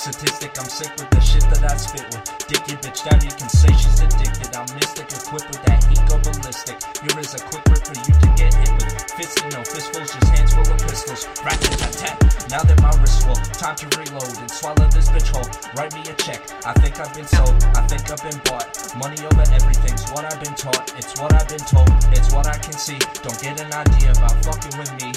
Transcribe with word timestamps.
Statistic, 0.00 0.56
I'm 0.56 0.64
sick 0.64 0.88
with 0.96 1.10
the 1.10 1.20
shit 1.20 1.44
that 1.52 1.60
I 1.60 1.76
spit 1.76 2.08
with. 2.08 2.24
Dick 2.48 2.64
your 2.72 2.80
bitch 2.80 3.04
down, 3.04 3.20
you 3.20 3.28
can 3.36 3.52
say 3.52 3.68
she's 3.76 4.00
addicted. 4.00 4.48
I'm 4.56 4.64
mystic, 4.80 5.12
equipped 5.12 5.52
with 5.52 5.60
that 5.68 5.84
ego 5.92 6.16
ballistic. 6.24 6.80
Here 7.04 7.20
is 7.20 7.36
a 7.36 7.40
quick 7.52 7.60
rip 7.68 7.84
for 7.84 7.92
you 7.94 8.14
to 8.16 8.28
get 8.32 8.48
hit 8.56 8.72
with. 8.80 8.96
Fists, 9.12 9.44
no 9.52 9.60
fistfuls, 9.60 10.08
just 10.08 10.28
hands 10.32 10.56
full 10.56 10.64
of 10.64 10.80
pistols. 10.88 11.28
Rat 11.44 11.60
tat 11.60 11.92
tat. 12.00 12.16
Now 12.48 12.64
that 12.64 12.80
my 12.80 12.90
wrist 12.96 13.28
full, 13.28 13.36
time 13.60 13.76
to 13.76 13.86
reload 14.00 14.32
and 14.40 14.50
swallow 14.50 14.88
this 14.88 15.12
bitch 15.12 15.28
whole. 15.36 15.46
Write 15.76 15.92
me 15.92 16.00
a 16.08 16.14
check. 16.16 16.42
I 16.64 16.72
think 16.80 16.96
I've 16.96 17.12
been 17.12 17.28
sold. 17.28 17.60
I 17.76 17.84
think 17.84 18.08
I've 18.08 18.24
been 18.24 18.40
bought. 18.48 18.72
Money 18.96 19.20
over 19.20 19.44
everything's 19.52 20.08
what 20.16 20.24
I've 20.24 20.40
been 20.40 20.56
taught. 20.56 20.96
It's 20.96 21.12
what 21.20 21.36
I've 21.36 21.48
been 21.48 21.64
told. 21.68 21.92
It's 22.16 22.32
what 22.32 22.48
I 22.48 22.56
can 22.56 22.74
see. 22.74 22.98
Don't 23.20 23.36
get 23.40 23.60
an 23.60 23.72
idea 23.72 24.16
about 24.16 24.40
fucking 24.48 24.80
with 24.80 24.92
me. 24.96 25.12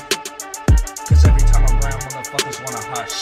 Motherfuckers 2.34 2.60
wanna 2.66 2.84
hush. 2.96 3.22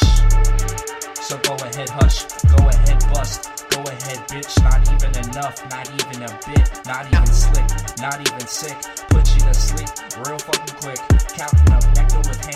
So 1.20 1.38
go 1.40 1.56
ahead, 1.56 1.90
hush, 1.90 2.24
go 2.48 2.68
ahead, 2.68 3.00
bust, 3.14 3.50
go 3.70 3.82
ahead, 3.84 4.20
bitch. 4.28 4.52
Not 4.64 4.82
even 4.92 5.30
enough, 5.30 5.58
not 5.70 5.88
even 5.90 6.24
a 6.24 6.40
bit, 6.48 6.86
not 6.86 7.06
even 7.08 7.26
slick, 7.28 7.68
not 8.00 8.20
even 8.20 8.48
sick. 8.48 8.78
Put 9.10 9.34
you 9.36 9.42
to 9.42 9.54
sleep 9.54 9.90
real 10.26 10.40
fucking 10.40 10.76
quick. 10.76 11.00
Counting 11.36 11.74
up 11.74 11.84
nectar 11.96 12.20
with 12.20 12.51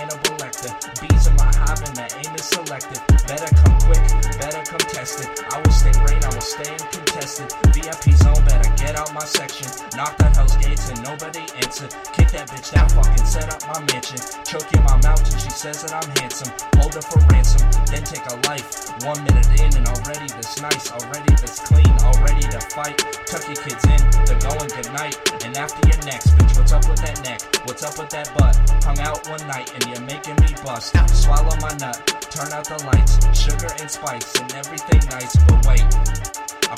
gates 10.65 10.89
and 10.89 11.01
nobody 11.03 11.45
answer. 11.61 11.87
Kick 12.13 12.33
that 12.33 12.49
bitch 12.49 12.73
down, 12.73 12.89
fucking 12.89 13.25
set 13.25 13.47
up 13.53 13.61
my 13.69 13.79
mansion. 13.93 14.17
Choke 14.43 14.65
in 14.73 14.81
my 14.83 14.97
mouth 15.05 15.21
till 15.21 15.37
she 15.37 15.49
says 15.53 15.85
that 15.85 15.93
I'm 15.93 16.09
handsome. 16.17 16.49
Hold 16.81 16.93
her 16.97 17.05
for 17.05 17.21
ransom, 17.29 17.61
then 17.85 18.03
take 18.03 18.25
a 18.25 18.35
life. 18.49 18.89
One 19.05 19.21
minute 19.23 19.47
in 19.61 19.69
and 19.77 19.85
already 19.87 20.27
this 20.33 20.57
nice, 20.61 20.91
already 20.91 21.33
this 21.37 21.61
clean, 21.61 21.93
already 22.01 22.45
to 22.49 22.59
fight. 22.73 22.97
Tuck 23.29 23.45
your 23.45 23.61
kids 23.61 23.83
in, 23.85 24.01
they're 24.25 24.41
going 24.41 24.69
good 24.73 24.89
night. 24.93 25.15
And 25.45 25.55
after 25.57 25.81
your 25.85 26.01
next, 26.05 26.33
bitch, 26.35 26.57
what's 26.57 26.73
up 26.73 26.87
with 26.89 27.01
that 27.05 27.21
neck? 27.23 27.41
What's 27.65 27.83
up 27.85 27.97
with 27.97 28.09
that 28.09 28.33
butt? 28.37 28.57
Hung 28.83 28.99
out 28.99 29.21
one 29.29 29.45
night 29.47 29.69
and 29.73 29.85
you're 29.85 30.05
making 30.05 30.35
me 30.41 30.49
bust. 30.65 30.97
Swallow 31.13 31.55
my 31.61 31.73
nut, 31.77 32.01
turn 32.33 32.51
out 32.51 32.65
the 32.65 32.81
lights, 32.89 33.21
sugar 33.37 33.69
and 33.79 33.89
spice 33.89 34.33
and 34.41 34.51
everything 34.53 35.01
nice. 35.09 35.35
But 35.45 35.65
wait. 35.67 35.94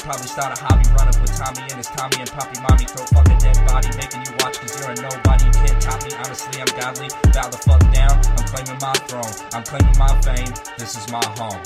Probably 0.07 0.27
start 0.27 0.57
a 0.57 0.63
hobby, 0.63 0.87
run 0.95 1.09
up 1.09 1.19
with 1.19 1.35
Tommy 1.35 1.63
and 1.63 1.83
his 1.83 1.87
Tommy 1.87 2.21
and 2.21 2.31
Poppy 2.31 2.61
Mommy. 2.61 2.85
Throw 2.85 3.03
fuck 3.07 3.27
a 3.27 3.35
dead 3.43 3.59
body, 3.67 3.89
making 3.97 4.23
you 4.23 4.31
watch 4.39 4.57
cause 4.57 4.79
you're 4.79 4.91
a 4.91 4.95
nobody. 4.95 5.43
You 5.43 5.51
can't 5.51 5.81
top 5.81 6.01
me, 6.05 6.15
honestly, 6.15 6.61
I'm 6.61 6.71
godly. 6.79 7.09
Bow 7.35 7.49
the 7.49 7.57
fuck 7.57 7.83
down, 7.91 8.15
I'm 8.39 8.47
claiming 8.47 8.79
my 8.79 8.93
throne. 9.11 9.35
I'm 9.51 9.63
claiming 9.63 9.97
my 9.99 10.15
fame, 10.21 10.53
this 10.77 10.95
is 10.95 11.11
my 11.11 11.25
home. 11.35 11.59